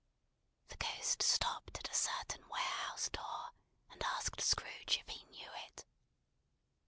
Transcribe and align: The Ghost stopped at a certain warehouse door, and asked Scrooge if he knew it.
The 0.69 0.77
Ghost 0.77 1.21
stopped 1.21 1.77
at 1.77 1.87
a 1.87 1.93
certain 1.93 2.49
warehouse 2.49 3.09
door, 3.09 3.51
and 3.91 4.01
asked 4.01 4.41
Scrooge 4.41 4.97
if 4.99 5.07
he 5.09 5.25
knew 5.25 5.51
it. 5.67 5.85